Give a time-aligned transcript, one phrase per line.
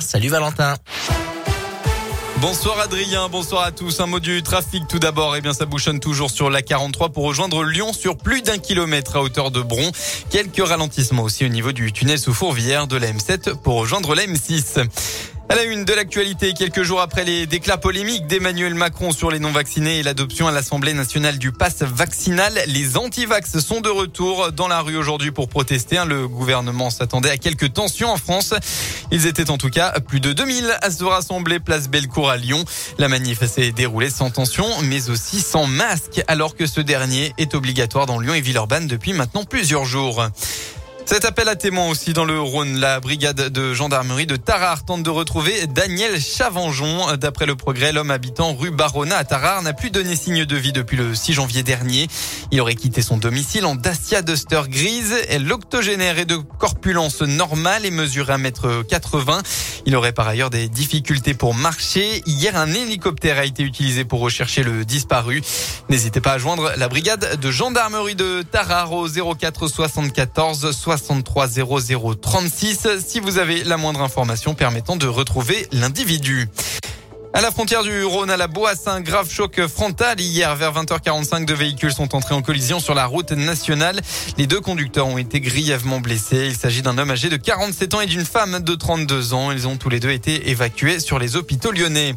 [0.00, 0.74] Salut Valentin.
[2.40, 4.00] Bonsoir Adrien, bonsoir à tous.
[4.00, 5.36] Un mot du trafic tout d'abord.
[5.36, 9.16] Eh bien, ça bouchonne toujours sur la 43 pour rejoindre Lyon sur plus d'un kilomètre
[9.16, 9.92] à hauteur de Bron.
[10.30, 14.22] Quelques ralentissements aussi au niveau du tunnel sous Fourvière de la M7 pour rejoindre la
[14.22, 14.82] M6.
[15.48, 19.38] À la une de l'actualité, quelques jours après les déclats polémiques d'Emmanuel Macron sur les
[19.38, 24.66] non-vaccinés et l'adoption à l'Assemblée nationale du pass vaccinal, les anti-vax sont de retour dans
[24.66, 26.02] la rue aujourd'hui pour protester.
[26.04, 28.54] Le gouvernement s'attendait à quelques tensions en France.
[29.12, 32.64] Ils étaient en tout cas plus de 2000 à se rassembler place Bellecour à Lyon.
[32.98, 37.54] La manif s'est déroulée sans tension, mais aussi sans masque, alors que ce dernier est
[37.54, 40.26] obligatoire dans Lyon et Villeurbanne depuis maintenant plusieurs jours.
[41.08, 42.78] Cet appel à témoins aussi dans le Rhône.
[42.78, 47.14] La brigade de gendarmerie de Tarare tente de retrouver Daniel Chavangeon.
[47.16, 50.72] D'après le progrès, l'homme habitant rue Barona à Tarare n'a plus donné signe de vie
[50.72, 52.08] depuis le 6 janvier dernier.
[52.50, 55.14] Il aurait quitté son domicile en Dacia Duster grise.
[55.38, 59.42] L'octogénaire est de corpulence normale et mesure 1m80.
[59.86, 62.20] Il aurait par ailleurs des difficultés pour marcher.
[62.26, 65.40] Hier, un hélicoptère a été utilisé pour rechercher le disparu.
[65.88, 72.14] N'hésitez pas à joindre la brigade de gendarmerie de Tarare au 04 74 63 00
[72.14, 76.48] 36 si vous avez la moindre information permettant de retrouver l'individu.
[77.34, 80.18] À la frontière du Rhône à la Boisse, un grave choc frontal.
[80.18, 84.00] Hier, vers 20h45, deux véhicules sont entrés en collision sur la route nationale.
[84.38, 86.46] Les deux conducteurs ont été grièvement blessés.
[86.46, 89.52] Il s'agit d'un homme âgé de 47 ans et d'une femme de 32 ans.
[89.52, 92.14] Ils ont tous les deux été évacués sur les hôpitaux lyonnais.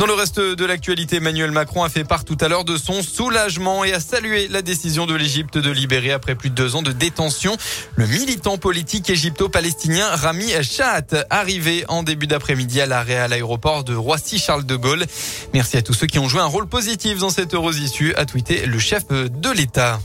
[0.00, 3.02] Dans le reste de l'actualité, Emmanuel Macron a fait part tout à l'heure de son
[3.02, 6.80] soulagement et a salué la décision de l'Égypte de libérer après plus de deux ans
[6.80, 7.54] de détention
[7.96, 13.94] le militant politique égypto-palestinien Rami Shahat, arrivé en début d'après-midi à l'arrêt à l'aéroport de
[13.94, 15.04] Roissy-Charles de Gaulle.
[15.52, 18.24] Merci à tous ceux qui ont joué un rôle positif dans cette heureuse issue, a
[18.24, 20.00] tweeté le chef de l'État.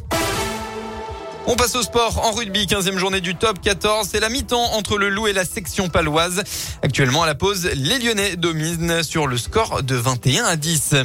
[1.47, 4.07] On passe au sport en rugby, 15e journée du top 14.
[4.11, 6.43] C'est la mi-temps entre le Loup et la section paloise.
[6.81, 10.95] Actuellement à la pause, les Lyonnais dominent sur le score de 21 à 10.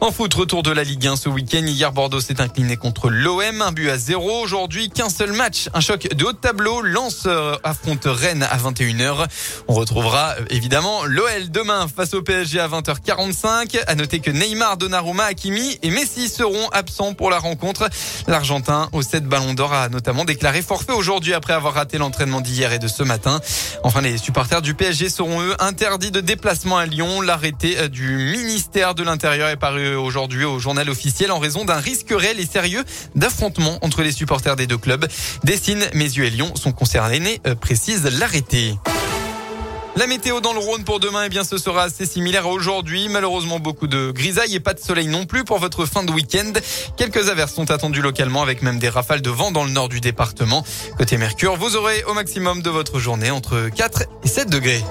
[0.00, 1.64] En foot, retour de la Ligue 1 ce week-end.
[1.64, 4.42] Hier, Bordeaux s'est incliné contre l'OM, un but à zéro.
[4.42, 6.82] Aujourd'hui, qu'un seul match, un choc de haut de tableau.
[6.82, 7.28] Lance
[7.62, 9.26] affronte Rennes à 21h.
[9.68, 13.80] On retrouvera évidemment l'OL demain face au PSG à 20h45.
[13.86, 17.88] À noter que Neymar, Donnarumma, Hakimi et Messi seront absents pour la rencontre.
[18.26, 22.72] L'Argentin au 7 ballons d'or a notamment déclaré forfait aujourd'hui après avoir raté l'entraînement d'hier
[22.72, 23.40] et de ce matin.
[23.82, 27.20] Enfin, les supporters du PSG seront eux interdits de déplacement à Lyon.
[27.20, 32.10] L'arrêté du ministère de l'Intérieur est paru aujourd'hui au journal officiel en raison d'un risque
[32.10, 32.84] réel et sérieux
[33.14, 35.06] d'affrontement entre les supporters des deux clubs.
[35.44, 38.74] Dessine, Mes et Lyon sont concernés, euh, précise l'arrêté.
[39.98, 43.08] La météo dans le Rhône pour demain, eh bien, ce sera assez similaire à aujourd'hui.
[43.08, 46.52] Malheureusement, beaucoup de grisailles et pas de soleil non plus pour votre fin de week-end.
[46.96, 50.00] Quelques averses sont attendues localement avec même des rafales de vent dans le nord du
[50.00, 50.64] département.
[50.98, 54.84] Côté Mercure, vous aurez au maximum de votre journée entre 4 et 7 degrés.